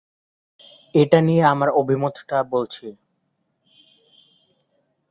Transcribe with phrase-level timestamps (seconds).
[0.93, 2.87] এটা নিয়ে আমার অভিমমতটা বলছি।